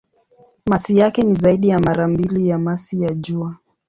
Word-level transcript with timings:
Masi 0.65 0.97
yake 0.97 1.21
ni 1.21 1.35
zaidi 1.35 1.67
ya 1.69 1.79
mara 1.79 2.07
mbili 2.07 2.47
ya 2.47 2.57
masi 2.59 3.01
ya 3.01 3.13
Jua. 3.13 3.57